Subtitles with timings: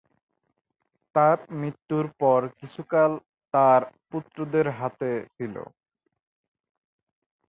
[1.15, 3.11] তার মৃত্যুর পর কিছুকাল
[3.53, 5.55] তার পুত্রদের হাতে ছিল।